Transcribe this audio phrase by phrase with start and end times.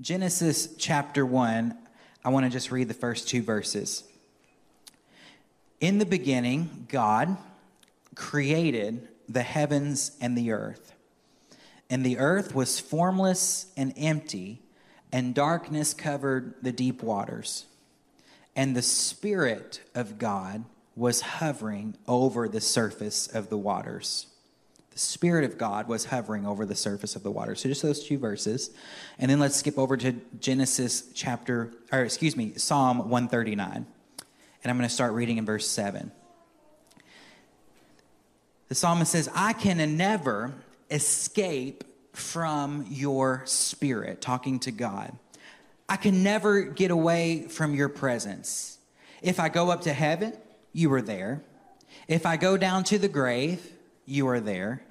[0.00, 1.76] Genesis chapter 1,
[2.24, 4.02] I want to just read the first two verses.
[5.78, 7.36] In the beginning, God
[8.14, 10.94] created the heavens and the earth.
[11.90, 14.62] And the earth was formless and empty,
[15.12, 17.66] and darkness covered the deep waters.
[18.56, 20.64] And the Spirit of God
[20.96, 24.29] was hovering over the surface of the waters.
[24.90, 27.54] The Spirit of God was hovering over the surface of the water.
[27.54, 28.70] So just those two verses.
[29.18, 33.86] And then let's skip over to Genesis chapter, or excuse me, Psalm 139.
[34.62, 36.10] And I'm going to start reading in verse 7.
[38.68, 40.52] The psalmist says, I can never
[40.90, 45.16] escape from your spirit, talking to God.
[45.88, 48.78] I can never get away from your presence.
[49.22, 50.34] If I go up to heaven,
[50.72, 51.42] you are there.
[52.06, 53.72] If I go down to the grave,
[54.06, 54.82] you are there.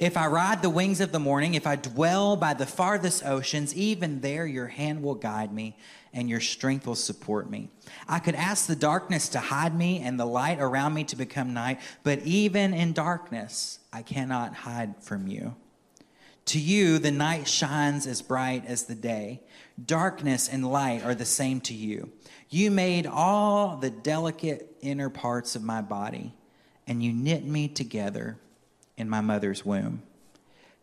[0.00, 3.74] If I ride the wings of the morning, if I dwell by the farthest oceans,
[3.74, 5.76] even there your hand will guide me
[6.12, 7.70] and your strength will support me.
[8.08, 11.54] I could ask the darkness to hide me and the light around me to become
[11.54, 15.56] night, but even in darkness, I cannot hide from you.
[16.46, 19.40] To you, the night shines as bright as the day.
[19.82, 22.10] Darkness and light are the same to you.
[22.50, 26.34] You made all the delicate inner parts of my body,
[26.86, 28.38] and you knit me together
[28.96, 30.02] in my mother's womb.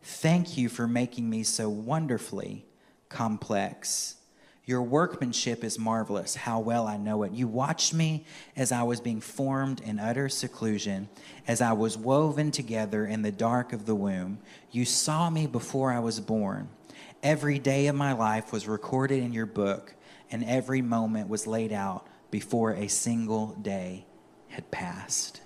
[0.02, 2.64] Thank you for making me so wonderfully
[3.08, 4.16] complex.
[4.64, 6.36] Your workmanship is marvelous.
[6.36, 7.32] How well I know it.
[7.32, 8.24] You watched me
[8.56, 11.08] as I was being formed in utter seclusion,
[11.48, 14.38] as I was woven together in the dark of the womb.
[14.70, 16.68] You saw me before I was born.
[17.22, 19.94] Every day of my life was recorded in your book,
[20.30, 24.06] and every moment was laid out before a single day
[24.48, 25.40] had passed.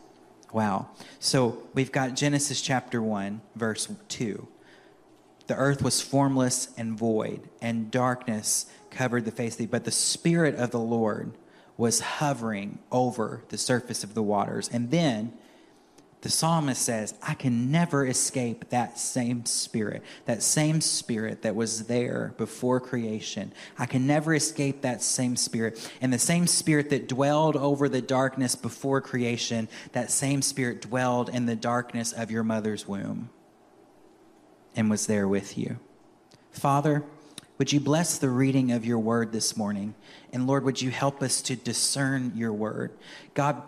[0.54, 0.86] Wow.
[1.18, 4.46] So we've got Genesis chapter 1, verse 2.
[5.48, 9.90] The earth was formless and void, and darkness covered the face of the but the
[9.90, 11.32] Spirit of the Lord
[11.76, 14.70] was hovering over the surface of the waters.
[14.72, 15.32] And then
[16.24, 21.84] the psalmist says, I can never escape that same spirit, that same spirit that was
[21.84, 23.52] there before creation.
[23.78, 25.86] I can never escape that same spirit.
[26.00, 31.28] And the same spirit that dwelled over the darkness before creation, that same spirit dwelled
[31.28, 33.28] in the darkness of your mother's womb
[34.74, 35.78] and was there with you.
[36.52, 37.04] Father,
[37.58, 39.94] would you bless the reading of your word this morning?
[40.32, 42.92] And Lord, would you help us to discern your word?
[43.34, 43.62] God,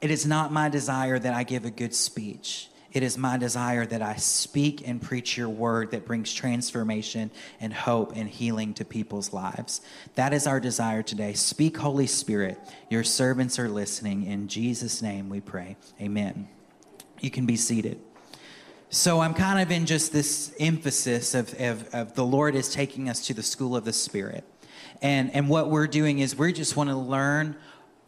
[0.00, 2.68] it is not my desire that I give a good speech.
[2.90, 7.72] It is my desire that I speak and preach your word that brings transformation and
[7.72, 9.82] hope and healing to people's lives.
[10.14, 11.34] That is our desire today.
[11.34, 12.58] Speak, Holy Spirit.
[12.88, 14.24] Your servants are listening.
[14.24, 15.76] In Jesus' name we pray.
[16.00, 16.48] Amen.
[17.20, 18.00] You can be seated.
[18.90, 23.10] So I'm kind of in just this emphasis of, of, of, the Lord is taking
[23.10, 24.44] us to the school of the Spirit.
[25.02, 27.54] And, and what we're doing is we just want to learn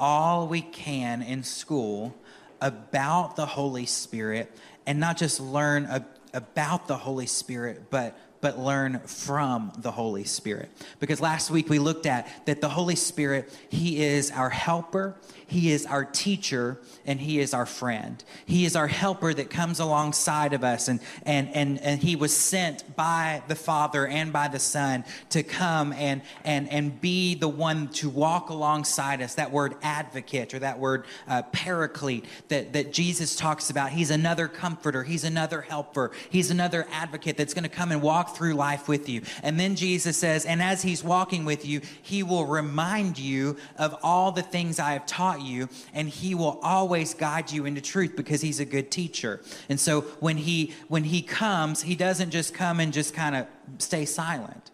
[0.01, 2.17] all we can in school
[2.61, 4.51] about the Holy Spirit
[4.87, 10.25] and not just learn a, about the Holy Spirit, but but learn from the Holy
[10.25, 10.71] Spirit.
[10.99, 15.15] Because last week we looked at that the Holy Spirit, He is our helper,
[15.51, 18.23] He is our teacher, and He is our friend.
[18.47, 22.35] He is our helper that comes alongside of us, and, and, and, and He was
[22.35, 27.49] sent by the Father and by the Son to come and, and, and be the
[27.49, 29.35] one to walk alongside us.
[29.35, 33.91] That word advocate or that word uh, paraclete that, that Jesus talks about.
[33.91, 38.37] He's another comforter, He's another helper, He's another advocate that's going to come and walk
[38.37, 39.23] through life with you.
[39.43, 43.97] And then Jesus says, and as he's walking with you, he will remind you of
[44.03, 48.17] all the things I have taught you, and he will always guide you into truth
[48.17, 49.41] because he's a good teacher.
[49.69, 53.47] And so when he when he comes, he doesn't just come and just kind of
[53.79, 54.71] stay silent.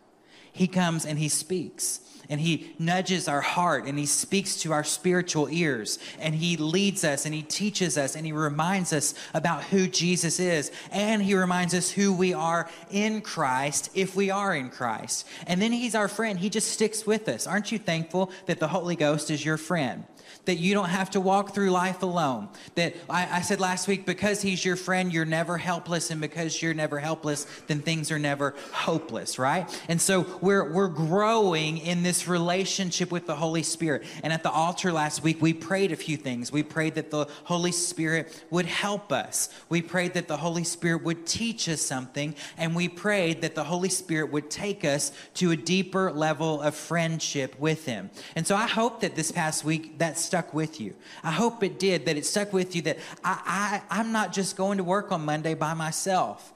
[0.53, 4.85] He comes and he speaks and he nudges our heart and he speaks to our
[4.85, 9.63] spiritual ears and he leads us and he teaches us and he reminds us about
[9.65, 14.55] who Jesus is and he reminds us who we are in Christ if we are
[14.55, 15.27] in Christ.
[15.47, 16.39] And then he's our friend.
[16.39, 17.47] He just sticks with us.
[17.47, 20.05] Aren't you thankful that the Holy Ghost is your friend?
[20.47, 22.49] That you don't have to walk through life alone.
[22.77, 26.61] That I, I, said last week, because he's your friend, you're never helpless, and because
[26.63, 29.69] you're never helpless, then things are never hopeless, right?
[29.89, 34.05] And so we're we're growing in this relationship with the Holy Spirit.
[34.23, 36.51] And at the altar last week, we prayed a few things.
[36.51, 39.51] We prayed that the Holy Spirit would help us.
[39.69, 43.65] We prayed that the Holy Spirit would teach us something, and we prayed that the
[43.65, 48.11] Holy Spirit would take us to a deeper level of friendship with Him.
[48.37, 50.95] And so I hope that this past week that stuck with you.
[51.25, 54.55] I hope it did, that it stuck with you that I, I, I'm not just
[54.55, 56.53] going to work on Monday by myself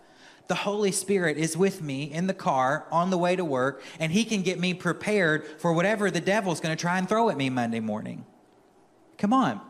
[0.48, 4.10] the Holy Spirit is with me in the car on the way to work, and
[4.10, 7.36] He can get me prepared for whatever the devil's going to try and throw at
[7.36, 8.26] me Monday morning.
[9.16, 9.60] Come on.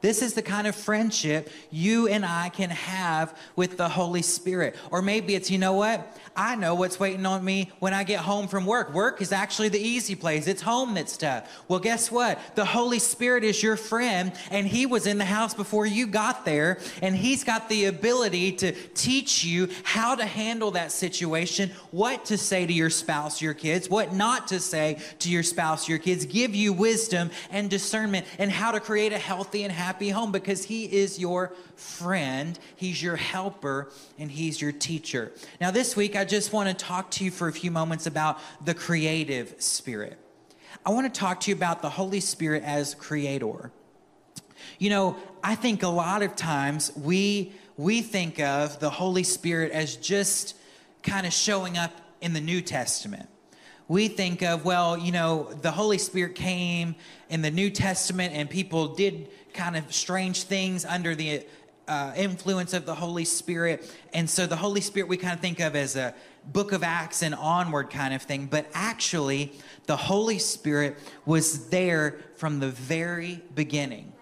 [0.00, 4.76] This is the kind of friendship you and I can have with the Holy Spirit.
[4.92, 6.16] Or maybe it's, you know what?
[6.36, 8.94] I know what's waiting on me when I get home from work.
[8.94, 10.46] Work is actually the easy place.
[10.46, 11.64] It's home that's tough.
[11.66, 12.38] Well, guess what?
[12.54, 16.44] The Holy Spirit is your friend, and He was in the house before you got
[16.44, 22.26] there, and He's got the ability to teach you how to handle that situation, what
[22.26, 25.98] to say to your spouse, your kids, what not to say to your spouse, your
[25.98, 30.32] kids, give you wisdom and discernment, and how to create a healthy and happy home
[30.32, 35.32] because He is your friend, He's your helper, and He's your teacher.
[35.60, 38.38] Now, this week, I just want to talk to you for a few moments about
[38.64, 40.18] the creative spirit.
[40.84, 43.72] I want to talk to you about the Holy Spirit as creator.
[44.78, 49.70] You know, I think a lot of times we we think of the Holy Spirit
[49.70, 50.56] as just
[51.02, 53.28] kind of showing up in the New Testament.
[53.86, 56.96] We think of, well, you know, the Holy Spirit came
[57.30, 61.44] in the New Testament and people did kind of strange things under the
[61.88, 63.92] uh, influence of the Holy Spirit.
[64.14, 66.14] And so the Holy Spirit we kind of think of as a
[66.46, 68.46] book of Acts and onward kind of thing.
[68.46, 69.52] But actually,
[69.86, 70.96] the Holy Spirit
[71.26, 74.12] was there from the very beginning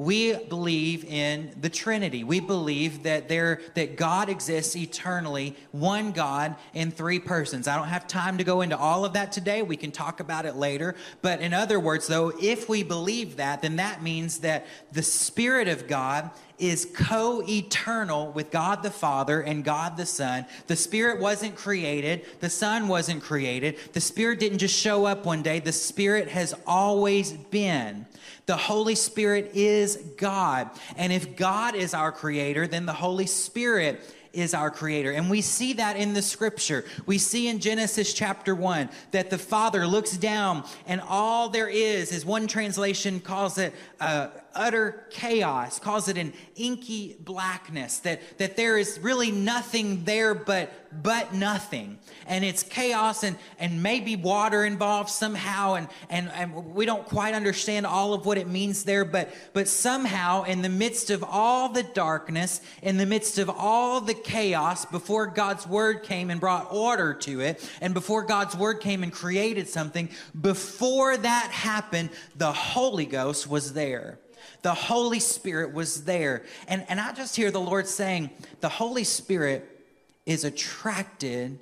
[0.00, 2.24] we believe in the trinity.
[2.24, 7.68] We believe that there that god exists eternally one god in three persons.
[7.68, 9.60] I don't have time to go into all of that today.
[9.60, 10.96] We can talk about it later.
[11.20, 15.68] But in other words though if we believe that then that means that the spirit
[15.68, 16.30] of god
[16.60, 20.46] is co eternal with God the Father and God the Son.
[20.66, 23.76] The Spirit wasn't created, the Son wasn't created.
[23.92, 28.06] The Spirit didn't just show up one day, the Spirit has always been.
[28.46, 30.70] The Holy Spirit is God.
[30.96, 34.00] And if God is our creator, then the Holy Spirit
[34.32, 35.12] is our creator.
[35.12, 36.84] And we see that in the scripture.
[37.06, 42.12] We see in Genesis chapter 1 that the Father looks down and all there is,
[42.12, 48.56] is one translation calls it uh, utter chaos, calls it an inky blackness, that, that
[48.56, 51.98] there is really nothing there but, but nothing.
[52.26, 55.74] And it's chaos and, and maybe water involved somehow.
[55.74, 59.68] And, and, and we don't quite understand all of what it means there, but, but
[59.68, 64.84] somehow in the midst of all the darkness, in the midst of all the chaos,
[64.84, 69.12] before God's word came and brought order to it, and before God's word came and
[69.12, 70.08] created something,
[70.38, 74.18] before that happened, the Holy Ghost was there.
[74.62, 76.44] The Holy Spirit was there.
[76.68, 79.80] And, and I just hear the Lord saying, the Holy Spirit
[80.26, 81.58] is attracted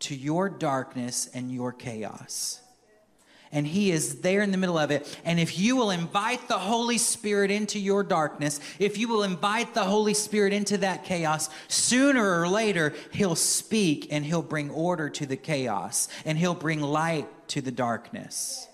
[0.00, 2.60] to your darkness and your chaos.
[3.52, 5.18] And He is there in the middle of it.
[5.24, 9.74] And if you will invite the Holy Spirit into your darkness, if you will invite
[9.74, 15.10] the Holy Spirit into that chaos, sooner or later, He'll speak and He'll bring order
[15.10, 18.66] to the chaos and He'll bring light to the darkness.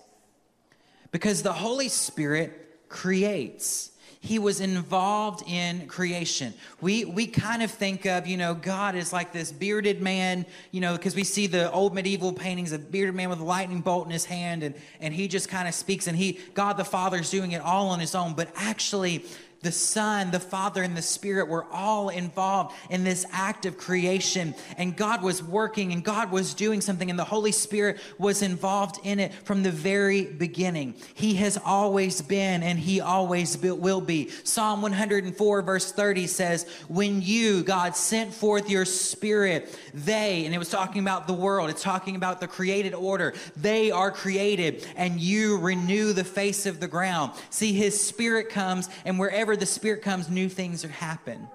[1.11, 3.91] Because the Holy Spirit creates.
[4.21, 6.53] He was involved in creation.
[6.81, 10.81] We we kind of think of, you know, God is like this bearded man, you
[10.81, 14.07] know, because we see the old medieval paintings, a bearded man with a lightning bolt
[14.07, 17.19] in his hand, and, and he just kind of speaks, and he, God the Father
[17.19, 18.33] is doing it all on his own.
[18.33, 19.23] But actually,
[19.61, 24.55] the Son, the Father, and the Spirit were all involved in this act of creation.
[24.77, 28.99] And God was working and God was doing something, and the Holy Spirit was involved
[29.03, 30.95] in it from the very beginning.
[31.13, 34.29] He has always been and He always will be.
[34.43, 40.57] Psalm 104, verse 30 says, When you, God, sent forth your Spirit, they, and it
[40.57, 45.19] was talking about the world, it's talking about the created order, they are created, and
[45.19, 47.33] you renew the face of the ground.
[47.49, 51.47] See, His Spirit comes, and wherever wherever the Spirit comes, new things happen.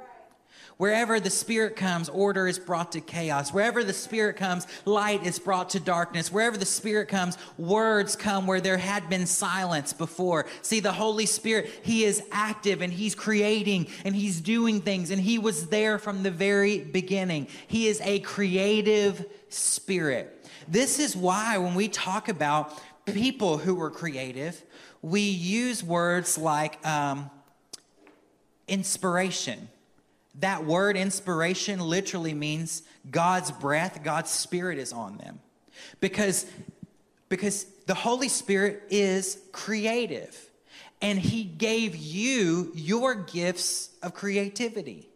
[0.79, 3.53] Wherever the Spirit comes, order is brought to chaos.
[3.53, 6.33] Wherever the Spirit comes, light is brought to darkness.
[6.33, 10.47] Wherever the Spirit comes, words come where there had been silence before.
[10.63, 15.23] See, the Holy Spirit, He is active and He's creating and He's doing things, and
[15.23, 17.47] He was there from the very beginning.
[17.69, 20.45] He is a creative Spirit.
[20.67, 24.61] This is why when we talk about people who were creative,
[25.01, 27.31] we use words like, um,
[28.69, 29.69] inspiration.
[30.41, 35.41] That word inspiration literally means God's breath, God's spirit is on them.
[36.01, 36.47] Because,
[37.29, 40.37] because the Holy Spirit is creative
[41.01, 45.09] and He gave you your gifts of creativity.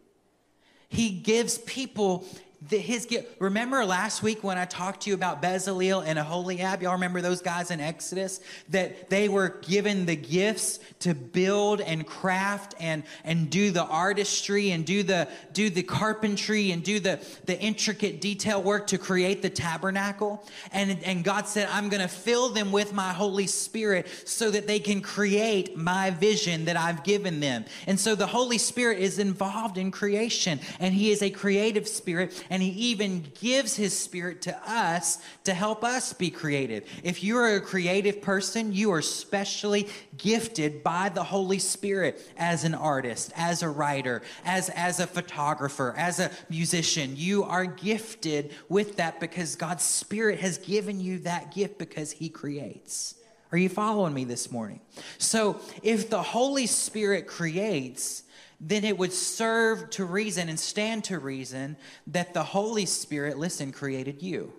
[0.87, 2.25] He gives people
[2.67, 3.39] the, his gift.
[3.39, 6.81] Remember last week when I talked to you about Bezalel and Aholiab?
[6.81, 8.41] Y'all remember those guys in Exodus?
[8.69, 14.71] That they were given the gifts to build and craft and, and do the artistry
[14.71, 19.41] and do the, do the carpentry and do the, the intricate detail work to create
[19.41, 20.45] the tabernacle.
[20.73, 24.67] And, and God said, I'm going to fill them with my Holy Spirit so that
[24.67, 27.63] they can create my vision that I've given them.
[27.87, 32.43] And so the Holy Spirit is involved in creation and he is a creative spirit
[32.49, 36.85] and he even gives his spirit to us to help us be creative.
[37.03, 39.87] If you're a creative person, you are specially
[40.17, 45.93] gifted by the Holy Spirit as an artist, as a writer, as, as a photographer,
[45.97, 47.13] as a musician.
[47.15, 52.29] You are gifted with that because God's Spirit has given you that gift because he
[52.29, 53.15] creates.
[53.51, 54.79] Are you following me this morning?
[55.17, 58.23] So, if the Holy Spirit creates,
[58.59, 63.71] then it would serve to reason and stand to reason that the Holy Spirit, listen,
[63.71, 64.51] created you.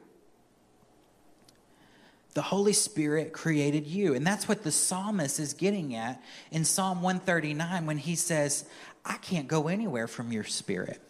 [2.35, 4.15] The Holy Spirit created you.
[4.15, 8.65] And that's what the psalmist is getting at in Psalm 139 when he says,
[9.05, 11.01] I can't go anywhere from your spirit.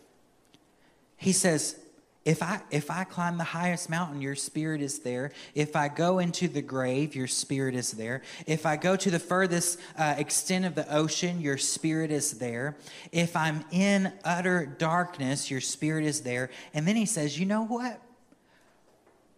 [1.16, 1.78] He says,
[2.24, 5.32] if I if I climb the highest mountain, your spirit is there.
[5.54, 8.20] If I go into the grave, your spirit is there.
[8.46, 12.76] If I go to the furthest uh, extent of the ocean, your spirit is there.
[13.10, 16.50] If I'm in utter darkness, your spirit is there.
[16.74, 18.00] And then he says, "You know what?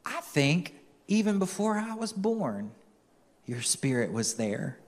[0.05, 0.75] I think
[1.07, 2.73] even before I was born,
[3.47, 4.79] your spirit was there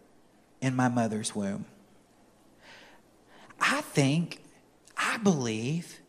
[0.61, 1.67] in my mother's womb.
[3.61, 4.43] I think,
[4.97, 6.01] I believe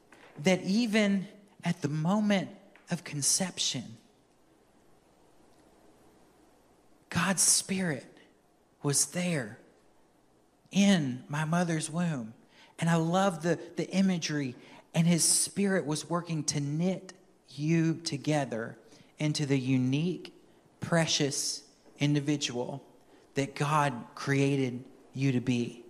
[0.43, 1.27] that even
[1.65, 2.49] at the moment
[2.91, 3.97] of conception,
[7.09, 8.05] God's Spirit
[8.83, 9.57] was there
[10.71, 12.33] in my mother's womb.
[12.77, 14.53] And I love the, the imagery,
[14.93, 17.13] and His Spirit was working to knit
[17.49, 18.77] you together
[19.17, 20.33] into the unique,
[20.81, 21.63] precious
[21.99, 22.83] individual
[23.35, 25.83] that God created you to be.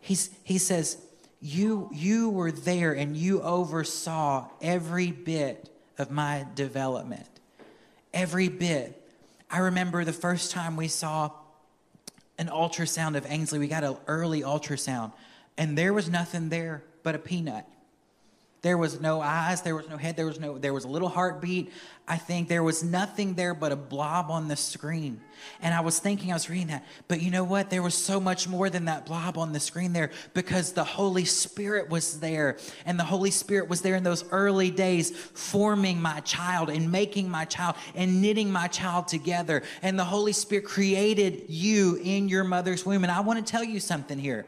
[0.00, 0.96] He's, he says,
[1.40, 7.28] you you were there and you oversaw every bit of my development.
[8.12, 8.94] Every bit.
[9.50, 11.30] I remember the first time we saw
[12.38, 13.58] an ultrasound of ainsley.
[13.58, 15.12] We got an early ultrasound
[15.56, 17.66] and there was nothing there but a peanut
[18.60, 21.08] there was no eyes, there was no head, there was no there was a little
[21.08, 21.72] heartbeat.
[22.08, 25.20] I think there was nothing there but a blob on the screen.
[25.60, 27.70] And I was thinking I was reading that, but you know what?
[27.70, 31.24] There was so much more than that blob on the screen there because the Holy
[31.24, 32.56] Spirit was there.
[32.86, 37.28] And the Holy Spirit was there in those early days forming my child and making
[37.28, 39.62] my child and knitting my child together.
[39.82, 43.04] And the Holy Spirit created you in your mother's womb.
[43.04, 44.46] And I want to tell you something here.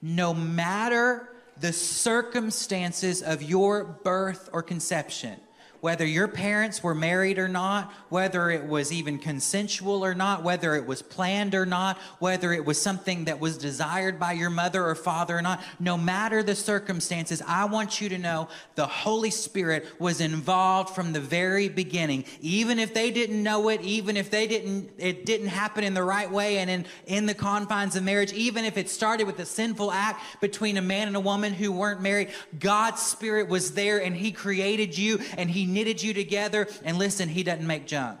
[0.00, 1.28] No matter
[1.60, 5.40] the circumstances of your birth or conception
[5.80, 10.74] whether your parents were married or not, whether it was even consensual or not, whether
[10.74, 14.84] it was planned or not, whether it was something that was desired by your mother
[14.84, 19.30] or father or not, no matter the circumstances, I want you to know the Holy
[19.30, 22.24] Spirit was involved from the very beginning.
[22.40, 26.02] Even if they didn't know it, even if they didn't, it didn't happen in the
[26.02, 29.46] right way and in, in the confines of marriage, even if it started with a
[29.46, 34.02] sinful act between a man and a woman who weren't married, God's Spirit was there
[34.02, 36.66] and He created you and He knitted you together.
[36.84, 38.20] And listen, He doesn't make junk.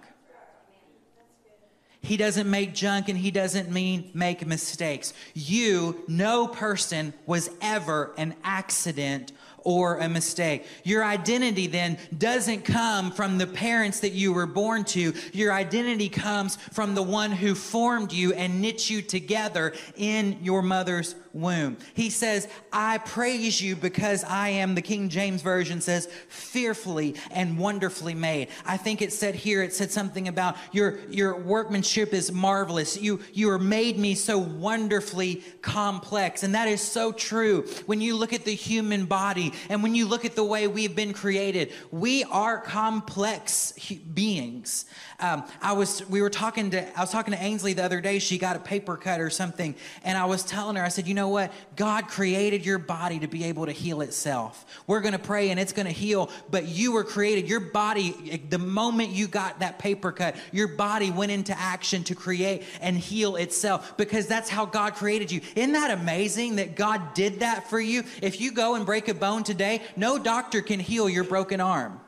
[2.00, 5.12] He doesn't make junk and he doesn't mean make mistakes.
[5.34, 9.32] You, no person was ever an accident
[9.68, 10.64] or a mistake.
[10.82, 15.12] Your identity then doesn't come from the parents that you were born to.
[15.34, 20.62] Your identity comes from the one who formed you and knit you together in your
[20.62, 21.76] mother's womb.
[21.94, 27.58] He says, I praise you because I am, the King James Version says, fearfully and
[27.58, 28.48] wonderfully made.
[28.64, 33.00] I think it said here, it said something about your, your workmanship is marvelous.
[33.00, 36.42] You, you are made me so wonderfully complex.
[36.42, 37.66] And that is so true.
[37.86, 40.94] When you look at the human body and when you look at the way we've
[40.94, 43.72] been created, we are complex
[44.14, 44.84] beings.
[45.20, 48.20] Um, I was, we were talking to, I was talking to Ainsley the other day.
[48.20, 49.74] She got a paper cut or something.
[50.04, 51.52] And I was telling her, I said, you know what?
[51.74, 54.64] God created your body to be able to heal itself.
[54.86, 57.48] We're going to pray and it's going to heal, but you were created.
[57.48, 62.14] Your body, the moment you got that paper cut, your body went into action to
[62.14, 65.40] create and heal itself because that's how God created you.
[65.56, 68.04] Isn't that amazing that God did that for you?
[68.22, 72.00] If you go and break a bone today, no doctor can heal your broken arm.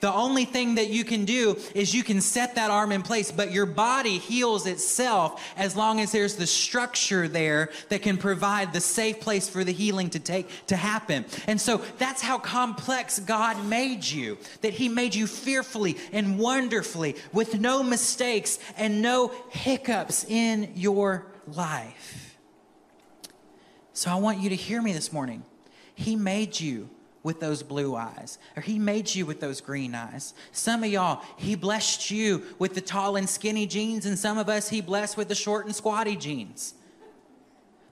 [0.00, 3.30] The only thing that you can do is you can set that arm in place,
[3.30, 8.72] but your body heals itself as long as there's the structure there that can provide
[8.72, 11.24] the safe place for the healing to take to happen.
[11.46, 14.38] And so that's how complex God made you.
[14.62, 21.26] That he made you fearfully and wonderfully with no mistakes and no hiccups in your
[21.46, 22.36] life.
[23.92, 25.44] So I want you to hear me this morning.
[25.96, 26.90] He made you
[27.22, 30.34] with those blue eyes, or He made you with those green eyes.
[30.52, 34.48] Some of y'all, He blessed you with the tall and skinny jeans, and some of
[34.48, 36.74] us, He blessed with the short and squatty jeans.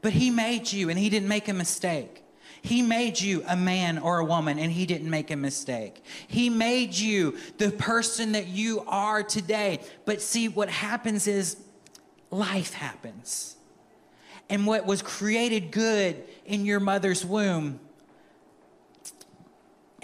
[0.03, 2.23] But He made you, and He didn't make a mistake.
[2.61, 6.03] He made you a man or a woman and he didn't make a mistake.
[6.27, 9.81] He made you the person that you are today.
[10.07, 11.59] But see, what happens is
[12.31, 13.57] life happens.
[14.49, 17.81] And what was created good in your mother's womb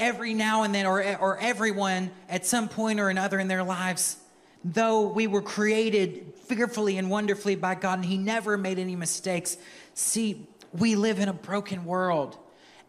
[0.00, 4.16] every now and then, or, or everyone at some point or another in their lives,
[4.64, 9.56] though we were created fearfully and wonderfully by God and He never made any mistakes.
[9.94, 12.36] See, we live in a broken world,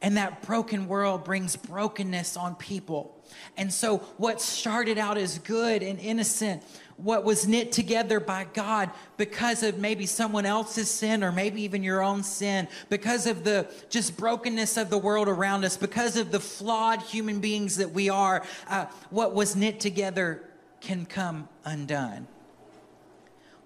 [0.01, 3.17] and that broken world brings brokenness on people.
[3.57, 6.63] And so, what started out as good and innocent
[7.03, 11.83] what was knit together by God because of maybe someone else's sin or maybe even
[11.83, 16.31] your own sin, because of the just brokenness of the world around us, because of
[16.31, 20.43] the flawed human beings that we are, uh, what was knit together
[20.79, 22.27] can come undone.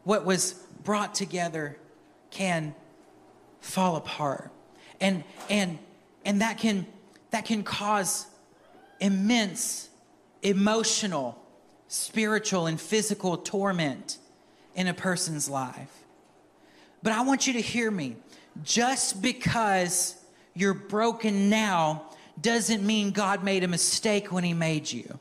[0.03, 1.77] What was brought together
[2.31, 2.75] can
[3.59, 4.51] fall apart.
[5.01, 5.79] And and
[6.23, 6.85] and that can
[7.31, 8.27] that can cause
[8.99, 9.89] immense
[10.41, 11.41] emotional
[11.87, 14.17] spiritual and physical torment
[14.75, 16.03] in a person's life.
[17.03, 18.15] But I want you to hear me.
[18.63, 20.15] Just because
[20.53, 22.03] you're broken now
[22.39, 25.19] doesn't mean God made a mistake when He made you.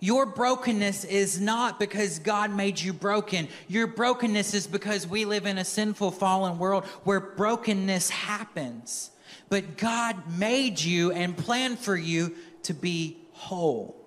[0.00, 3.46] Your brokenness is not because God made you broken.
[3.68, 9.12] Your brokenness is because we live in a sinful, fallen world where brokenness happens.
[9.48, 14.01] But God made you and planned for you to be whole.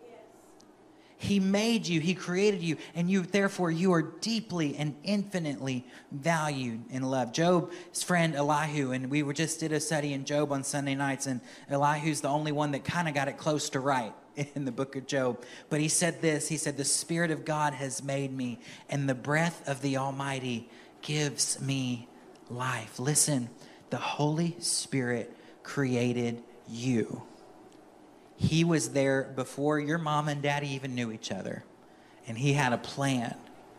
[1.17, 6.83] He made you, He created you, and you therefore you are deeply and infinitely valued
[6.91, 7.35] and loved.
[7.35, 11.25] Job's friend Elihu, and we were just did a study in Job on Sunday nights,
[11.25, 14.13] and Elihu's the only one that kind of got it close to right
[14.55, 15.43] in the book of Job.
[15.69, 19.15] But he said this He said, The Spirit of God has made me, and the
[19.15, 20.69] breath of the Almighty
[21.01, 22.07] gives me
[22.49, 22.99] life.
[22.99, 23.49] Listen,
[23.89, 27.23] the Holy Spirit created you.
[28.37, 31.63] He was there before your mom and daddy even knew each other,
[32.27, 33.35] and He had a plan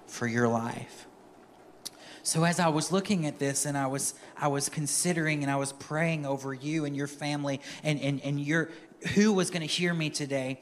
[0.07, 1.07] for your life.
[2.23, 5.57] So as I was looking at this and I was I was considering and I
[5.57, 8.71] was praying over you and your family and and, and your
[9.15, 10.61] who was going to hear me today,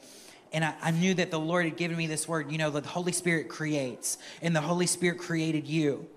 [0.53, 2.81] and I, I, knew that the Lord had given me this word, you know, the
[2.81, 6.07] Holy Spirit creates, and the Holy Spirit created you.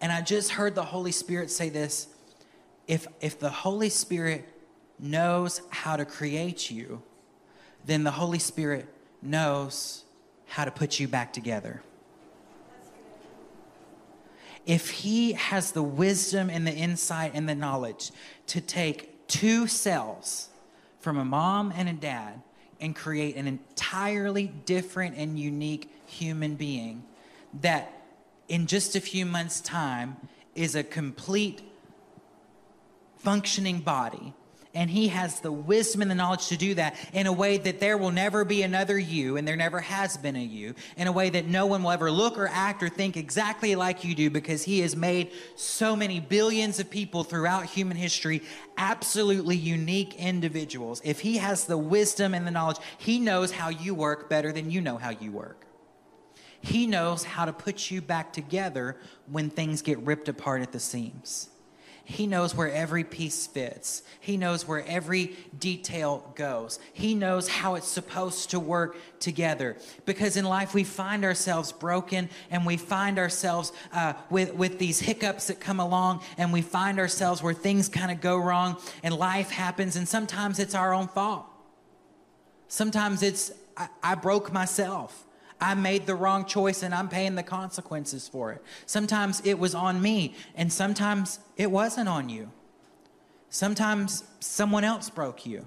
[0.00, 2.08] And I just heard the Holy Spirit say this
[2.88, 4.48] if if the Holy Spirit
[4.98, 7.02] knows how to create you,
[7.86, 8.86] then the Holy Spirit
[9.22, 10.04] knows
[10.46, 11.82] how to put you back together.
[14.66, 18.10] If He has the wisdom and the insight and the knowledge
[18.48, 20.48] to take two cells
[21.00, 22.42] from a mom and a dad
[22.80, 27.04] and create an entirely different and unique human being
[27.60, 27.92] that
[28.48, 30.16] in just a few months' time
[30.54, 31.62] is a complete
[33.18, 34.34] functioning body
[34.76, 37.80] and he has the wisdom and the knowledge to do that in a way that
[37.80, 41.12] there will never be another you, and there never has been a you, in a
[41.12, 44.28] way that no one will ever look or act or think exactly like you do
[44.28, 48.42] because he has made so many billions of people throughout human history
[48.76, 51.00] absolutely unique individuals.
[51.02, 54.70] If he has the wisdom and the knowledge, he knows how you work better than
[54.70, 55.64] you know how you work.
[56.60, 58.98] He knows how to put you back together
[59.30, 61.48] when things get ripped apart at the seams.
[62.08, 64.04] He knows where every piece fits.
[64.20, 66.78] He knows where every detail goes.
[66.92, 69.76] He knows how it's supposed to work together.
[70.04, 75.00] Because in life, we find ourselves broken and we find ourselves uh, with, with these
[75.00, 79.12] hiccups that come along and we find ourselves where things kind of go wrong and
[79.12, 79.96] life happens.
[79.96, 81.44] And sometimes it's our own fault.
[82.68, 85.25] Sometimes it's, I, I broke myself.
[85.60, 88.62] I made the wrong choice and I'm paying the consequences for it.
[88.84, 92.50] Sometimes it was on me, and sometimes it wasn't on you.
[93.48, 95.66] Sometimes someone else broke you.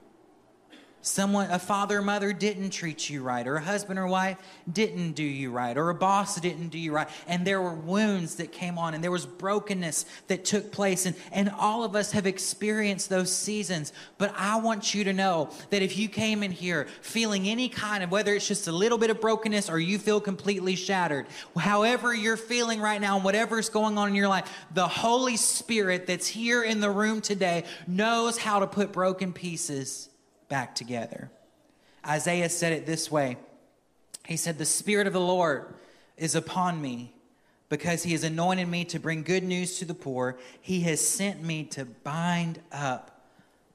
[1.02, 4.38] Someone, a father or mother didn't treat you right, or a husband or wife
[4.70, 7.08] didn't do you right, or a boss didn't do you right.
[7.26, 11.06] And there were wounds that came on, and there was brokenness that took place.
[11.06, 13.94] And, and all of us have experienced those seasons.
[14.18, 18.04] But I want you to know that if you came in here feeling any kind
[18.04, 22.14] of, whether it's just a little bit of brokenness or you feel completely shattered, however
[22.14, 26.28] you're feeling right now, and whatever's going on in your life, the Holy Spirit that's
[26.28, 30.10] here in the room today knows how to put broken pieces
[30.50, 31.30] back together.
[32.06, 33.38] Isaiah said it this way
[34.28, 35.74] He said, The Spirit of the Lord
[36.18, 37.14] is upon me
[37.70, 40.38] because he has anointed me to bring good news to the poor.
[40.60, 43.22] He has sent me to bind up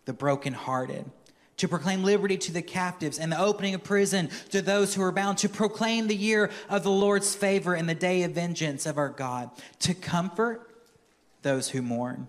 [0.05, 1.11] the brokenhearted,
[1.59, 5.13] to proclaim liberty to the captives and the opening of prison to those who are
[5.13, 8.99] bound, to proclaim the year of the Lord's favor and the day of vengeance of
[8.99, 10.69] our God, to comfort
[11.43, 12.27] those who mourn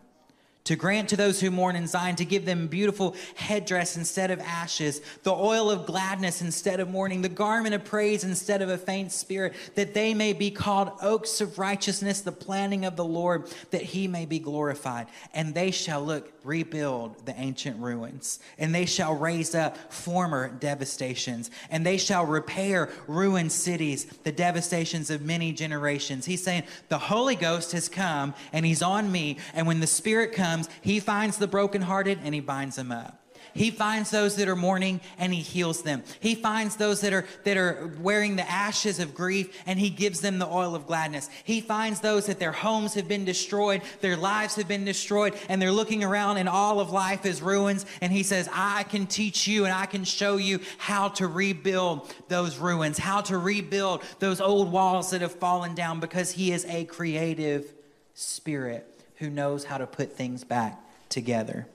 [0.65, 4.39] to grant to those who mourn in Zion, to give them beautiful headdress instead of
[4.41, 8.77] ashes, the oil of gladness instead of mourning, the garment of praise instead of a
[8.77, 13.49] faint spirit, that they may be called oaks of righteousness, the planting of the Lord,
[13.71, 15.07] that he may be glorified.
[15.33, 21.49] And they shall look, rebuild the ancient ruins, and they shall raise up former devastations,
[21.69, 26.25] and they shall repair ruined cities, the devastations of many generations.
[26.25, 30.33] He's saying, The Holy Ghost has come, and he's on me, and when the Spirit
[30.33, 33.21] comes, comes, he finds the brokenhearted and he binds them up.
[33.53, 36.03] He finds those that are mourning and he heals them.
[36.19, 40.19] He finds those that are that are wearing the ashes of grief and he gives
[40.19, 41.29] them the oil of gladness.
[41.45, 45.61] He finds those that their homes have been destroyed, their lives have been destroyed, and
[45.61, 47.85] they're looking around and all of life is ruins.
[48.01, 52.13] And he says, I can teach you and I can show you how to rebuild
[52.27, 56.65] those ruins, how to rebuild those old walls that have fallen down because he is
[56.65, 57.73] a creative
[58.15, 61.67] spirit who knows how to put things back together.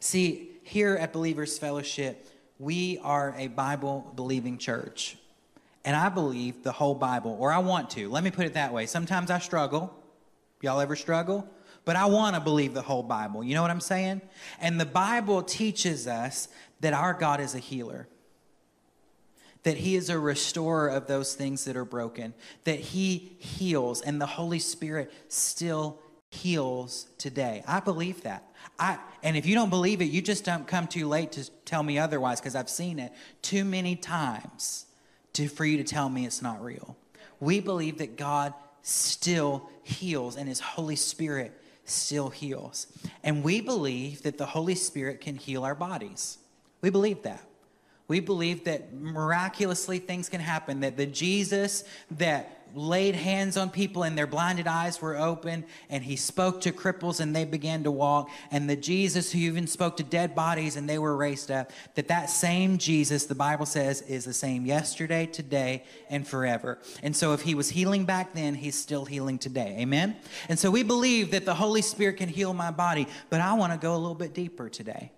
[0.00, 2.26] See, here at Believers Fellowship,
[2.58, 5.16] we are a Bible believing church.
[5.84, 8.08] And I believe the whole Bible, or I want to.
[8.08, 8.86] Let me put it that way.
[8.86, 9.94] Sometimes I struggle.
[10.62, 11.46] Y'all ever struggle?
[11.84, 13.44] But I want to believe the whole Bible.
[13.44, 14.22] You know what I'm saying?
[14.60, 16.48] And the Bible teaches us
[16.80, 18.08] that our God is a healer
[19.64, 22.32] that He is a restorer of those things that are broken,
[22.64, 25.98] that He heals, and the Holy Spirit still
[26.34, 27.62] heals today.
[27.66, 28.44] I believe that.
[28.78, 31.82] I and if you don't believe it, you just don't come too late to tell
[31.82, 34.86] me otherwise because I've seen it too many times
[35.34, 36.96] to for you to tell me it's not real.
[37.40, 42.86] We believe that God still heals and his Holy Spirit still heals.
[43.22, 46.38] And we believe that the Holy Spirit can heal our bodies.
[46.80, 47.44] We believe that.
[48.06, 54.02] We believe that miraculously things can happen, that the Jesus that laid hands on people
[54.02, 57.90] and their blinded eyes were open and he spoke to cripples and they began to
[57.90, 58.30] walk.
[58.50, 62.08] And the jesus who even spoke to dead bodies and they were raised up that
[62.08, 66.78] that same jesus the bible says is the same yesterday today and forever.
[67.02, 69.76] And so if he was healing back then he's still healing today.
[69.80, 70.16] Amen?
[70.48, 73.72] And so we believe that the holy spirit can heal my body but i want
[73.72, 75.12] to go a little bit deeper today.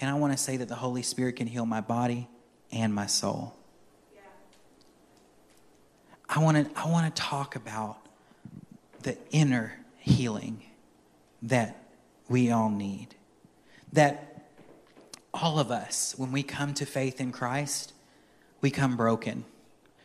[0.00, 2.28] And i want to say that the holy spirit can heal my body
[2.72, 3.54] and my soul
[6.28, 7.98] I want to I want to talk about
[9.02, 10.62] the inner healing
[11.42, 11.76] that
[12.28, 13.08] we all need.
[13.92, 14.46] That
[15.32, 17.92] all of us when we come to faith in Christ,
[18.60, 19.44] we come broken.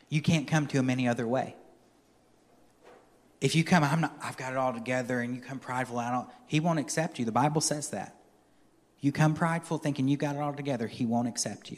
[0.09, 1.55] You can't come to him any other way.
[3.41, 6.11] If you come, I'm not, I've got it all together, and you come prideful, I
[6.11, 7.25] don't, he won't accept you.
[7.25, 8.15] The Bible says that.
[8.99, 11.77] You come prideful thinking you got it all together, he won't accept you.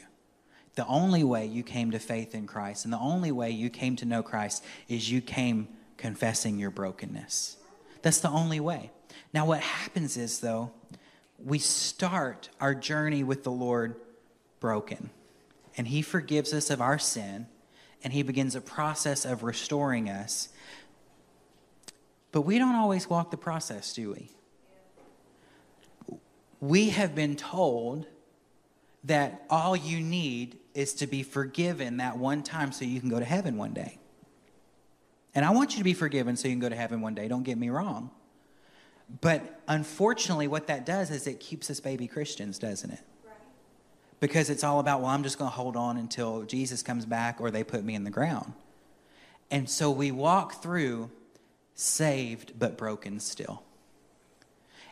[0.75, 3.95] The only way you came to faith in Christ and the only way you came
[3.97, 7.57] to know Christ is you came confessing your brokenness.
[8.01, 8.91] That's the only way.
[9.33, 10.71] Now, what happens is, though,
[11.43, 13.95] we start our journey with the Lord
[14.59, 15.09] broken,
[15.77, 17.47] and He forgives us of our sin,
[18.03, 20.49] and He begins a process of restoring us.
[22.31, 24.31] But we don't always walk the process, do we?
[26.59, 28.07] We have been told
[29.03, 33.19] that all you need is to be forgiven that one time so you can go
[33.19, 33.97] to heaven one day.
[35.33, 37.27] And I want you to be forgiven so you can go to heaven one day,
[37.27, 38.11] don't get me wrong.
[39.21, 43.01] But unfortunately, what that does is it keeps us baby Christians, doesn't it?
[44.19, 47.41] Because it's all about, well, I'm just going to hold on until Jesus comes back
[47.41, 48.53] or they put me in the ground.
[49.49, 51.09] And so we walk through
[51.73, 53.63] saved but broken still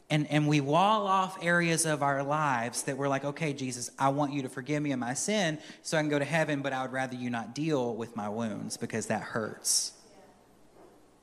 [0.10, 4.10] and, and we wall off areas of our lives that we're like, okay, Jesus, I
[4.10, 6.74] want you to forgive me of my sin so I can go to heaven, but
[6.74, 9.94] I would rather you not deal with my wounds because that hurts.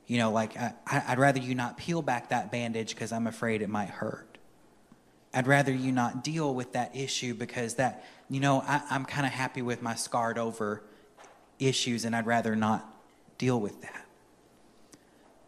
[0.06, 3.60] You know, like, I, I'd rather you not peel back that bandage because I'm afraid
[3.60, 4.38] it might hurt.
[5.34, 9.26] I'd rather you not deal with that issue because that, you know, I, I'm kind
[9.26, 10.84] of happy with my scarred over
[11.58, 12.88] issues and I'd rather not
[13.36, 14.06] deal with that.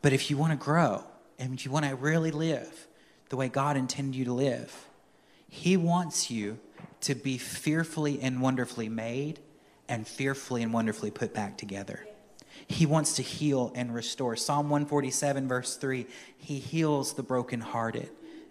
[0.03, 1.05] But if you want to grow
[1.39, 2.89] and you want to really live
[3.29, 4.87] the way God intended you to live,
[5.49, 6.59] He wants you
[7.03, 9.41] to be fearfully and wonderfully made
[9.89, 12.07] and fearfully and wonderfully put back together.
[12.67, 14.37] He wants to heal and restore.
[14.37, 18.11] Psalm 147, verse 3 He heals the brokenhearted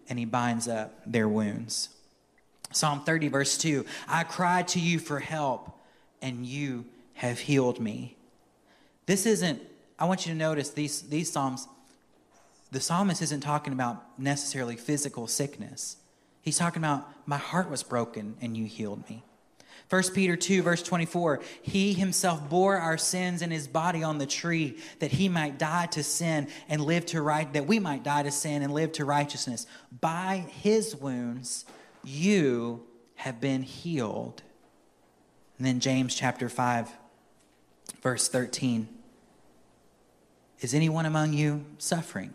[0.09, 1.89] and He binds up their wounds.
[2.71, 5.77] Psalm 30, verse 2 I cried to you for help,
[6.21, 6.85] and you
[7.15, 8.15] have healed me.
[9.05, 9.61] This isn't,
[9.97, 11.67] I want you to notice these, these Psalms,
[12.71, 15.97] the psalmist isn't talking about necessarily physical sickness.
[16.41, 19.23] He's talking about, my heart was broken and you healed me.
[19.89, 24.25] 1 Peter 2, verse 24, he himself bore our sins in his body on the
[24.25, 28.23] tree that he might die to sin and live to right, that we might die
[28.23, 29.65] to sin and live to righteousness.
[30.01, 31.63] By his wounds,
[32.03, 32.83] you
[33.15, 34.41] have been healed.
[35.57, 36.91] And then James chapter 5,
[38.01, 38.89] verse 13.
[40.59, 42.33] Is anyone among you suffering?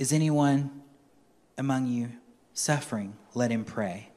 [0.00, 0.70] Is anyone
[1.58, 2.08] among you
[2.54, 3.18] suffering?
[3.34, 4.08] Let him pray.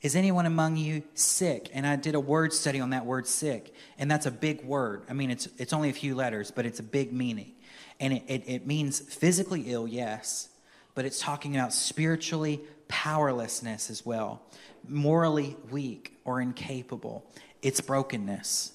[0.00, 1.70] Is anyone among you sick?
[1.72, 5.04] And I did a word study on that word sick, and that's a big word.
[5.08, 7.52] I mean, it's, it's only a few letters, but it's a big meaning.
[8.00, 10.48] And it, it, it means physically ill, yes,
[10.96, 14.42] but it's talking about spiritually powerlessness as well,
[14.88, 17.24] morally weak or incapable.
[17.62, 18.72] It's brokenness.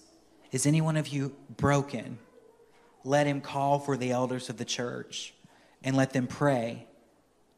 [0.53, 2.17] Is any one of you broken?
[3.03, 5.33] Let him call for the elders of the church
[5.87, 6.85] and let them pray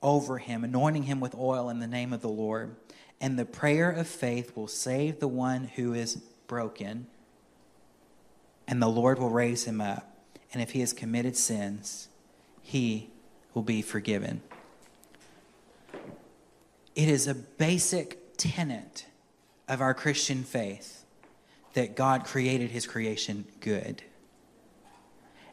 [0.02, 2.78] over him, anointing him with oil in the name of the Lord
[3.22, 6.16] and the prayer of faith will save the one who is
[6.48, 7.08] broken,
[8.68, 10.18] and the Lord will raise him up.
[10.54, 12.08] And if he has committed sins,
[12.62, 13.10] he
[13.54, 14.42] will be forgiven.
[16.96, 19.06] It is a basic tenet
[19.68, 21.06] of our Christian faith
[21.74, 24.02] that God created his creation good.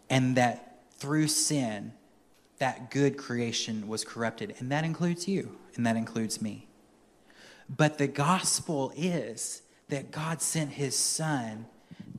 [0.09, 1.93] And that through sin,
[2.59, 4.55] that good creation was corrupted.
[4.59, 6.67] And that includes you, and that includes me.
[7.69, 11.67] But the gospel is that God sent his son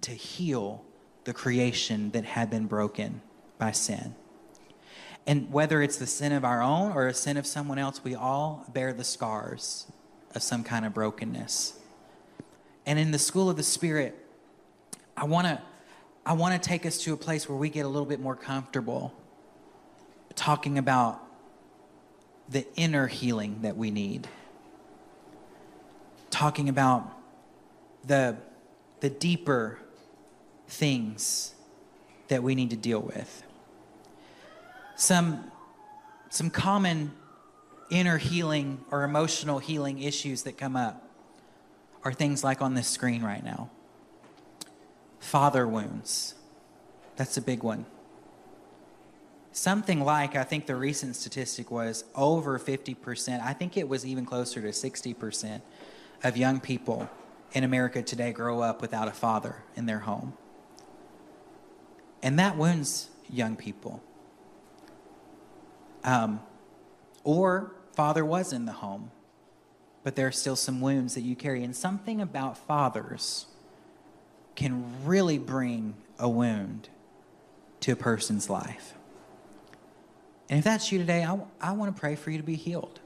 [0.01, 0.83] to heal
[1.23, 3.21] the creation that had been broken
[3.57, 4.15] by sin.
[5.25, 8.15] And whether it's the sin of our own or a sin of someone else, we
[8.15, 9.91] all bear the scars
[10.33, 11.77] of some kind of brokenness.
[12.85, 14.15] And in the school of the Spirit,
[15.17, 15.61] I want to
[16.25, 18.35] I want to take us to a place where we get a little bit more
[18.35, 19.13] comfortable
[20.37, 21.21] talking about
[22.47, 24.29] the inner healing that we need
[26.29, 27.11] talking about
[28.05, 28.37] the,
[28.99, 29.79] the deeper
[30.67, 31.55] things
[32.27, 33.43] that we need to deal with.
[34.95, 35.51] Some,
[36.29, 37.11] some common
[37.89, 41.09] inner healing or emotional healing issues that come up
[42.03, 43.69] are things like on this screen right now
[45.19, 46.35] father wounds.
[47.17, 47.85] That's a big one.
[49.57, 53.41] Something like, I think the recent statistic was over 50%.
[53.41, 55.61] I think it was even closer to 60%
[56.23, 57.09] of young people
[57.53, 60.33] in America today grow up without a father in their home.
[62.21, 64.03] And that wounds young people.
[66.03, 66.39] Um,
[67.23, 69.09] or father was in the home,
[70.03, 71.63] but there are still some wounds that you carry.
[71.63, 73.47] And something about fathers
[74.55, 76.89] can really bring a wound
[77.79, 78.96] to a person's life.
[80.49, 82.99] And if that's you today, I, I want to pray for you to be healed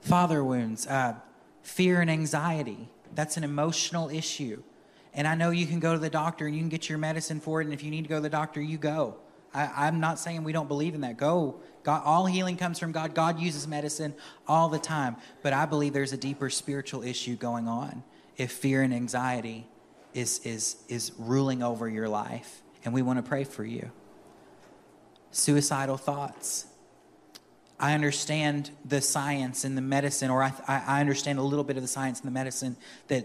[0.00, 1.14] father wounds, uh,
[1.62, 2.88] fear and anxiety.
[3.14, 4.62] That's an emotional issue.
[5.12, 7.40] And I know you can go to the doctor and you can get your medicine
[7.40, 7.64] for it.
[7.64, 9.16] And if you need to go to the doctor, you go.
[9.52, 11.16] I, am not saying we don't believe in that.
[11.16, 11.56] Go.
[11.82, 13.14] God, all healing comes from God.
[13.14, 14.14] God uses medicine
[14.46, 15.16] all the time.
[15.42, 18.04] But I believe there's a deeper spiritual issue going on
[18.36, 19.66] if fear and anxiety
[20.14, 22.62] is, is, is ruling over your life.
[22.84, 23.90] And we want to pray for you.
[25.30, 26.66] Suicidal thoughts.
[27.78, 31.82] I understand the science and the medicine, or I, I understand a little bit of
[31.82, 32.76] the science and the medicine
[33.08, 33.24] that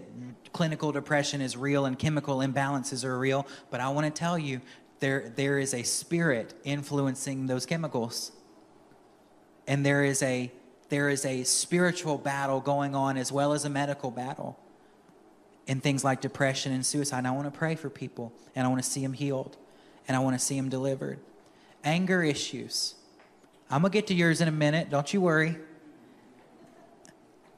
[0.53, 3.45] clinical depression is real and chemical imbalances are real.
[3.69, 4.61] But I want to tell you,
[4.99, 8.31] there, there is a spirit influencing those chemicals.
[9.67, 10.51] And there is a
[10.89, 14.57] there is a spiritual battle going on as well as a medical battle
[15.67, 17.19] in things like depression and suicide.
[17.19, 19.57] And I want to pray for people and I want to see them healed
[20.07, 21.19] and I want to see them delivered.
[21.85, 22.95] Anger issues
[23.69, 24.89] I'm going to get to yours in a minute.
[24.89, 25.57] Don't you worry.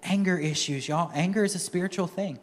[0.03, 1.11] Anger issues, y'all.
[1.13, 2.39] Anger is a spiritual thing.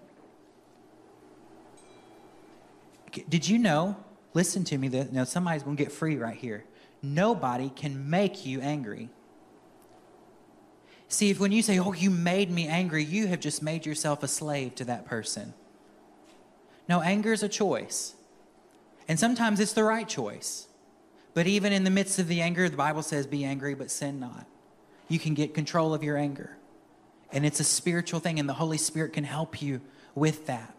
[3.29, 3.97] Did you know?
[4.35, 4.89] Listen to me.
[4.89, 6.65] Now, somebody's going to get free right here.
[7.03, 9.09] Nobody can make you angry.
[11.09, 14.23] See, if when you say, Oh, you made me angry, you have just made yourself
[14.23, 15.55] a slave to that person.
[16.89, 18.15] No, anger is a choice.
[19.07, 20.67] And sometimes it's the right choice.
[21.35, 24.21] But even in the midst of the anger, the Bible says, Be angry, but sin
[24.21, 24.47] not.
[25.09, 26.57] You can get control of your anger.
[27.33, 29.81] And it's a spiritual thing, and the Holy Spirit can help you
[30.15, 30.75] with that.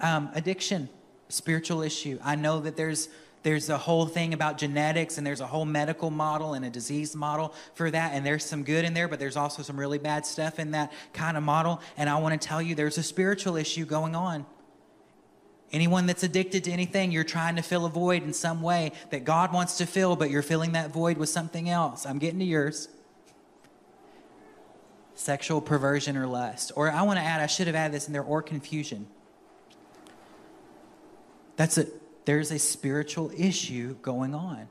[0.00, 0.88] Um, addiction,
[1.28, 2.18] spiritual issue.
[2.24, 3.08] I know that there's
[3.42, 7.14] there's a whole thing about genetics and there's a whole medical model and a disease
[7.14, 10.26] model for that and there's some good in there but there's also some really bad
[10.26, 13.56] stuff in that kind of model and i want to tell you there's a spiritual
[13.56, 14.44] issue going on
[15.72, 19.24] anyone that's addicted to anything you're trying to fill a void in some way that
[19.24, 22.06] god wants to fill but you're filling that void with something else.
[22.06, 22.88] I'm getting to yours.
[25.14, 26.72] Sexual perversion or lust.
[26.76, 29.06] Or i want to add i should have added this in there or confusion.
[31.56, 31.86] That's a
[32.24, 34.68] there's a spiritual issue going on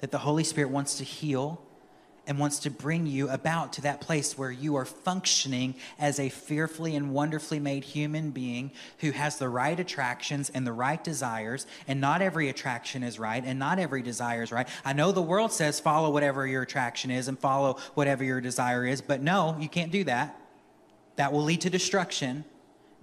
[0.00, 1.60] that the Holy Spirit wants to heal
[2.26, 6.28] and wants to bring you about to that place where you are functioning as a
[6.28, 11.66] fearfully and wonderfully made human being who has the right attractions and the right desires.
[11.88, 14.68] And not every attraction is right, and not every desire is right.
[14.84, 18.86] I know the world says follow whatever your attraction is and follow whatever your desire
[18.86, 20.38] is, but no, you can't do that.
[21.16, 22.44] That will lead to destruction.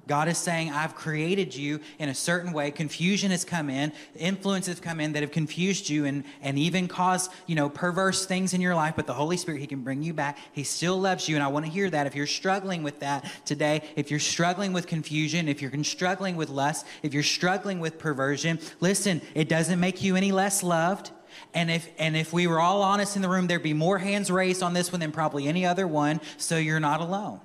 [0.09, 2.71] God is saying, I've created you in a certain way.
[2.71, 6.87] Confusion has come in, influences have come in that have confused you and, and even
[6.87, 8.95] caused, you know, perverse things in your life.
[8.95, 10.39] But the Holy Spirit, He can bring you back.
[10.51, 11.35] He still loves you.
[11.35, 12.07] And I want to hear that.
[12.07, 16.49] If you're struggling with that today, if you're struggling with confusion, if you're struggling with
[16.49, 21.11] lust, if you're struggling with perversion, listen, it doesn't make you any less loved.
[21.53, 24.31] And if and if we were all honest in the room, there'd be more hands
[24.31, 26.19] raised on this one than probably any other one.
[26.37, 27.41] So you're not alone.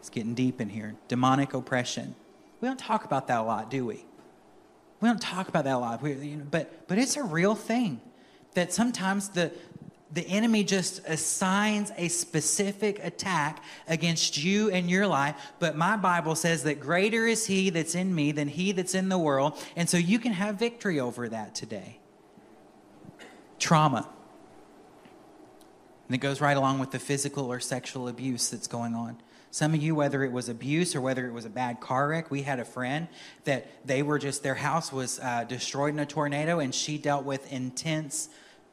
[0.00, 0.96] It's getting deep in here.
[1.08, 2.14] Demonic oppression.
[2.60, 4.04] We don't talk about that a lot, do we?
[5.00, 6.02] We don't talk about that a lot.
[6.02, 8.00] We, you know, but but it's a real thing
[8.54, 9.52] that sometimes the
[10.12, 15.36] the enemy just assigns a specific attack against you and your life.
[15.58, 19.08] But my Bible says that greater is he that's in me than he that's in
[19.08, 19.56] the world.
[19.76, 22.00] And so you can have victory over that today.
[23.60, 24.08] Trauma.
[26.08, 29.18] And it goes right along with the physical or sexual abuse that's going on.
[29.50, 32.30] Some of you, whether it was abuse or whether it was a bad car wreck,
[32.30, 33.08] we had a friend
[33.44, 37.24] that they were just, their house was uh, destroyed in a tornado and she dealt
[37.24, 38.28] with intense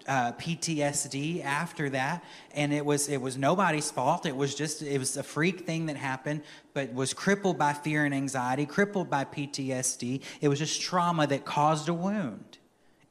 [0.07, 4.25] uh, PTSD after that, and it was it was nobody's fault.
[4.25, 8.05] It was just it was a freak thing that happened, but was crippled by fear
[8.05, 10.21] and anxiety, crippled by PTSD.
[10.39, 12.57] It was just trauma that caused a wound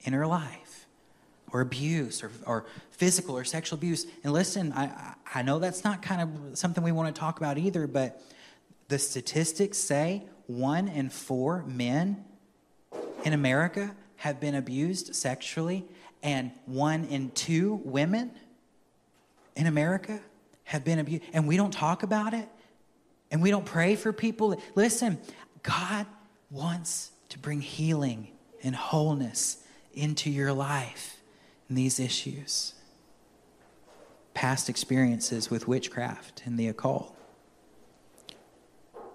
[0.01, 0.66] in her life,
[1.57, 4.07] or abuse, or or physical or sexual abuse.
[4.23, 7.57] And listen, I, I know that's not kind of something we want to talk about
[7.57, 8.23] either, but
[8.89, 12.25] the statistics say one in four men
[13.25, 15.85] in America have been abused sexually,
[16.23, 18.31] and one in two women
[19.57, 20.21] in America
[20.65, 21.25] have been abused.
[21.33, 22.49] And we don't talk about it,
[23.31, 24.61] and we don't pray for people.
[24.75, 25.19] Listen,
[25.63, 26.07] God
[26.51, 28.29] wants to bring healing
[28.63, 29.57] and wholeness
[29.95, 31.16] into your life
[31.69, 32.75] these issues
[34.35, 37.17] past experiences with witchcraft and the occult.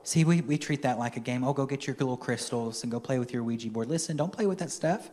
[0.04, 1.44] See, we, we treat that like a game.
[1.44, 3.88] Oh, go get your little crystals and go play with your Ouija board.
[3.88, 5.12] Listen, don't play with that stuff.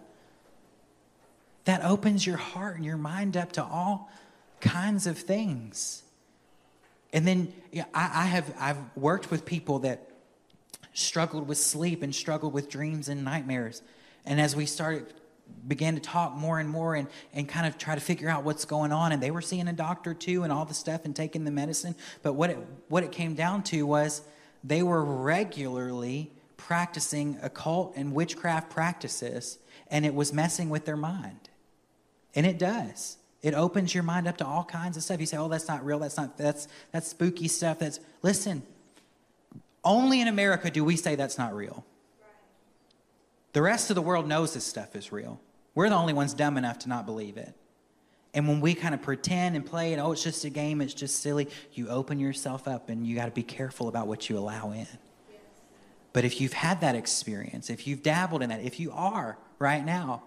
[1.67, 4.11] That opens your heart and your mind up to all
[4.61, 6.05] kinds of things.
[7.13, 10.09] And then I, I have I've worked with people that
[10.95, 13.83] struggled with sleep and struggled with dreams and nightmares.
[14.25, 15.13] And as we started
[15.67, 18.65] began to talk more and more and, and kind of try to figure out what's
[18.65, 19.13] going on.
[19.13, 21.95] And they were seeing a doctor too and all the stuff and taking the medicine.
[22.23, 22.59] But what it,
[22.89, 24.23] what it came down to was
[24.65, 29.59] they were regularly practicing occult and witchcraft practices,
[29.91, 31.49] and it was messing with their mind.
[32.35, 33.17] And it does.
[33.41, 35.21] It opens your mind up to all kinds of stuff.
[35.21, 36.01] You say, "Oh, that's not real.
[36.01, 38.63] That's not that's that's spooky stuff." That's listen.
[39.85, 41.85] Only in America do we say that's not real.
[43.59, 45.41] The rest of the world knows this stuff is real.
[45.75, 47.57] We're the only ones dumb enough to not believe it.
[48.33, 50.95] And when we kind of pretend and play and oh, it's just a game, it's
[50.95, 54.39] just silly, you open yourself up and you got to be careful about what you
[54.39, 54.87] allow in.
[56.13, 59.85] But if you've had that experience, if you've dabbled in that, if you are right
[59.85, 60.23] now,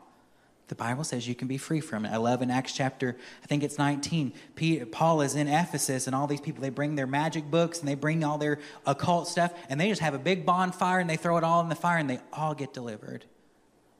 [0.71, 2.13] the Bible says you can be free from it.
[2.13, 4.31] I love in Acts chapter, I think it's 19.
[4.55, 7.89] Peter, Paul is in Ephesus, and all these people, they bring their magic books and
[7.89, 11.17] they bring all their occult stuff, and they just have a big bonfire and they
[11.17, 13.25] throw it all in the fire, and they all get delivered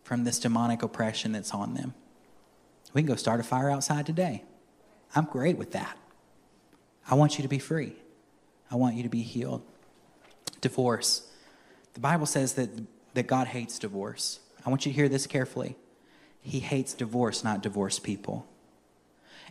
[0.06, 1.94] from this demonic oppression that's on them.
[2.94, 4.46] We can go start a fire outside today.
[5.14, 5.98] I'm great with that.
[7.06, 7.98] I want you to be free,
[8.72, 9.62] I want you to be healed.
[10.62, 11.28] Divorce.
[11.96, 12.70] The Bible says that,
[13.14, 14.40] that God hates divorce.
[14.66, 15.76] I want you to hear this carefully.
[16.42, 18.48] He hates divorce, not divorced people.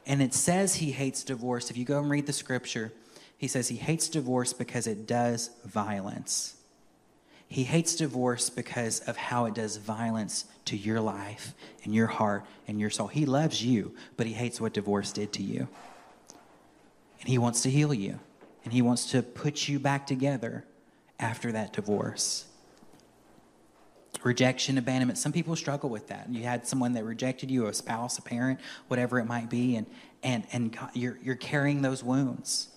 [0.06, 1.70] And it says he hates divorce.
[1.70, 2.92] If you go and read the scripture,
[3.36, 6.56] he says he hates divorce because it does violence.
[7.48, 11.54] He hates divorce because of how it does violence to your life
[11.84, 13.08] and your heart and your soul.
[13.08, 15.68] He loves you, but he hates what divorce did to you.
[17.20, 18.20] And he wants to heal you,
[18.64, 20.64] and he wants to put you back together
[21.18, 22.46] after that divorce.
[24.22, 25.18] Rejection, abandonment.
[25.18, 26.28] Some people struggle with that.
[26.30, 29.86] You had someone that rejected you, a spouse, a parent, whatever it might be, and,
[30.22, 32.68] and, and you're, you're carrying those wounds.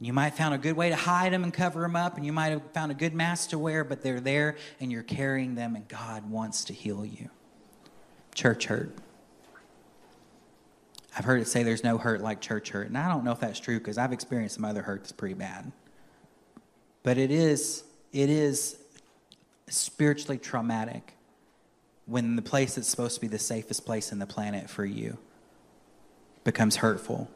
[0.00, 2.26] You might have found a good way to hide them and cover them up, and
[2.26, 5.54] you might have found a good mask to wear, but they're there and you're carrying
[5.54, 7.30] them, and God wants to heal you.
[8.34, 8.96] Church hurt.
[11.16, 13.38] I've heard it say there's no hurt like church hurt, and I don't know if
[13.38, 15.70] that's true because I've experienced some other hurt that's pretty bad.
[17.04, 18.78] But it is, it is
[19.72, 21.14] spiritually traumatic
[22.06, 25.18] when the place that's supposed to be the safest place in the planet for you
[26.44, 27.30] becomes hurtful.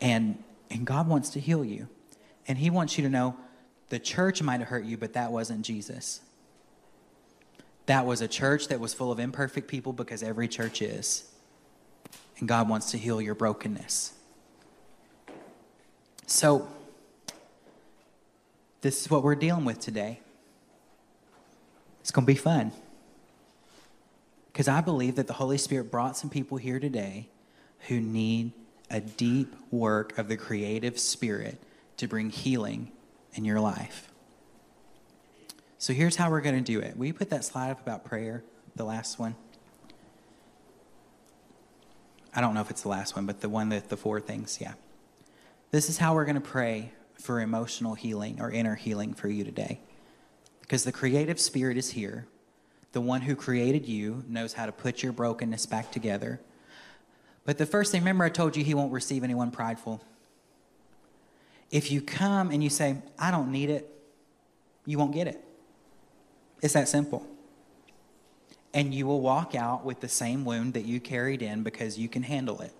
[0.00, 1.88] And and God wants to heal you.
[2.46, 3.36] And He wants you to know
[3.88, 6.20] the church might have hurt you, but that wasn't Jesus.
[7.86, 11.30] That was a church that was full of imperfect people because every church is.
[12.38, 14.12] And God wants to heal your brokenness.
[16.26, 16.68] So,
[18.82, 20.20] this is what we're dealing with today.
[22.08, 22.72] It's going to be fun.
[24.50, 27.28] Because I believe that the Holy Spirit brought some people here today
[27.88, 28.52] who need
[28.90, 31.58] a deep work of the creative spirit
[31.98, 32.92] to bring healing
[33.34, 34.10] in your life.
[35.76, 36.96] So here's how we're going to do it.
[36.96, 38.42] Will you put that slide up about prayer,
[38.74, 39.34] the last one?
[42.34, 44.56] I don't know if it's the last one, but the one that the four things,
[44.62, 44.72] yeah.
[45.72, 49.44] This is how we're going to pray for emotional healing or inner healing for you
[49.44, 49.80] today.
[50.68, 52.26] Because the creative spirit is here.
[52.92, 56.38] The one who created you knows how to put your brokenness back together
[57.48, 60.02] but the first thing, remember, I told you he won't receive anyone prideful.
[61.70, 63.90] If you come and you say, I don't need it,
[64.84, 65.42] you won't get it.
[66.60, 67.26] It's that simple.
[68.74, 72.06] And you will walk out with the same wound that you carried in because you
[72.06, 72.74] can handle it.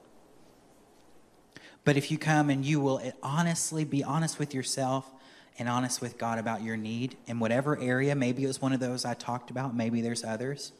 [1.86, 5.11] But if you come and you will honestly be honest with yourself
[5.59, 8.80] and honest with God about your need in whatever area, maybe it was one of
[8.80, 10.72] those I talked about, maybe there's others.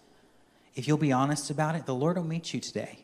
[0.75, 3.01] If you'll be honest about it, the Lord will meet you today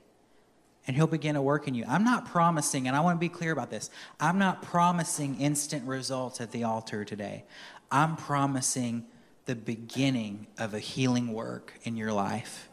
[0.87, 1.85] and he'll begin to work in you.
[1.89, 3.91] I'm not promising, and I want to be clear about this.
[4.21, 7.45] I'm not promising instant results at the altar today.
[7.91, 9.07] I'm promising
[9.47, 12.69] the beginning of a healing work in your life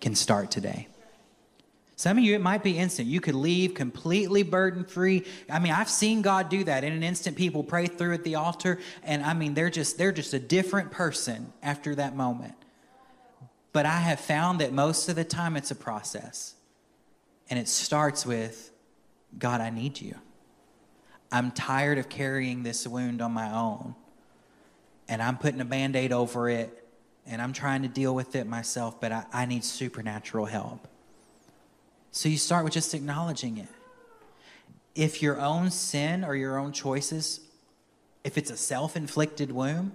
[0.00, 0.88] can start today.
[1.98, 3.08] Some of you, it might be instant.
[3.08, 5.24] You could leave completely burden free.
[5.50, 7.36] I mean, I've seen God do that in an instant.
[7.36, 10.92] People pray through at the altar, and I mean, they're just they're just a different
[10.92, 12.54] person after that moment.
[13.72, 16.54] But I have found that most of the time it's a process.
[17.50, 18.70] And it starts with
[19.36, 20.14] God, I need you.
[21.32, 23.96] I'm tired of carrying this wound on my own.
[25.08, 26.86] And I'm putting a band aid over it
[27.26, 30.86] and I'm trying to deal with it myself, but I, I need supernatural help.
[32.10, 33.68] So you start with just acknowledging it.
[34.94, 37.40] If your own sin or your own choices,
[38.24, 39.92] if it's a self inflicted wound,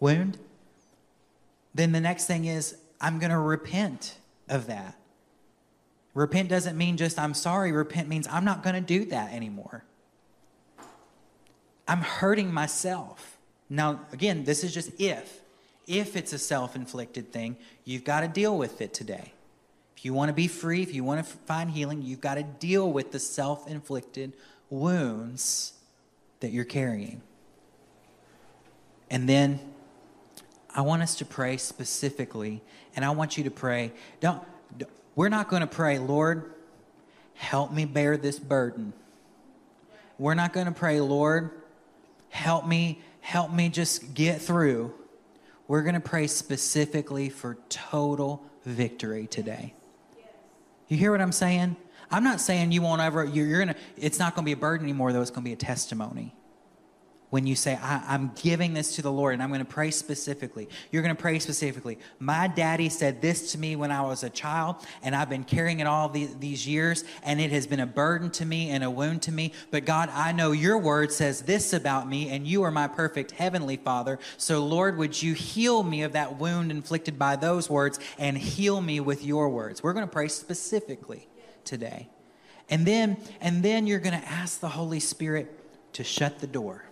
[0.00, 0.38] wound,
[1.74, 4.16] then the next thing is, I'm going to repent
[4.48, 4.96] of that.
[6.14, 7.70] Repent doesn't mean just I'm sorry.
[7.72, 9.84] Repent means I'm not going to do that anymore.
[11.86, 13.38] I'm hurting myself.
[13.70, 15.40] Now, again, this is just if.
[15.86, 19.32] If it's a self inflicted thing, you've got to deal with it today.
[19.98, 22.44] If you want to be free, if you want to find healing, you've got to
[22.44, 24.32] deal with the self inflicted
[24.70, 25.72] wounds
[26.38, 27.20] that you're carrying.
[29.10, 29.58] And then
[30.72, 32.62] I want us to pray specifically,
[32.94, 33.90] and I want you to pray.
[34.20, 34.40] Don't,
[35.16, 36.52] we're not going to pray, Lord,
[37.34, 38.92] help me bear this burden.
[40.16, 41.50] We're not going to pray, Lord,
[42.28, 44.94] help me, help me just get through.
[45.66, 49.74] We're going to pray specifically for total victory today.
[50.88, 51.76] You hear what I'm saying?
[52.10, 54.86] I'm not saying you won't ever, you're, you're to, it's not to be a burden
[54.86, 56.34] anymore, though, it's to be a testimony
[57.30, 59.90] when you say, I, am giving this to the Lord and I'm going to pray
[59.90, 60.68] specifically.
[60.90, 61.98] You're going to pray specifically.
[62.18, 65.80] My daddy said this to me when I was a child, and I've been carrying
[65.80, 68.90] it all the, these years, and it has been a burden to me and a
[68.90, 69.52] wound to me.
[69.70, 73.32] But God, I know your word says this about me, and you are my perfect
[73.32, 74.18] heavenly Father.
[74.36, 78.80] So, Lord, would you heal me of that wound inflicted by those words and heal
[78.80, 79.82] me with your words?
[79.82, 81.28] We're going to pray specifically
[81.64, 82.08] today.
[82.70, 85.54] And then, and then you're going to ask the Holy Spirit
[85.94, 86.84] to shut the door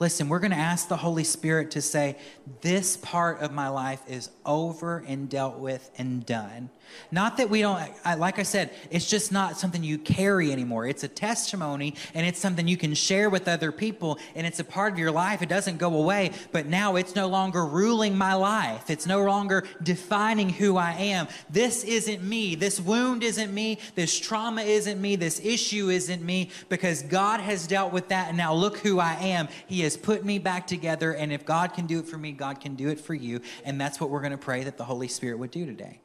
[0.00, 2.16] Listen, we're going to ask the Holy Spirit to say,
[2.62, 6.70] This part of my life is over and dealt with and done.
[7.10, 10.86] Not that we don't, I, like I said, it's just not something you carry anymore.
[10.86, 14.64] It's a testimony and it's something you can share with other people and it's a
[14.64, 15.42] part of your life.
[15.42, 18.90] It doesn't go away, but now it's no longer ruling my life.
[18.90, 21.28] It's no longer defining who I am.
[21.50, 22.54] This isn't me.
[22.54, 23.78] This wound isn't me.
[23.94, 25.16] This trauma isn't me.
[25.16, 29.14] This issue isn't me because God has dealt with that and now look who I
[29.14, 29.48] am.
[29.66, 32.60] He has put me back together and if God can do it for me, God
[32.60, 33.40] can do it for you.
[33.64, 36.00] And that's what we're going to pray that the Holy Spirit would do today.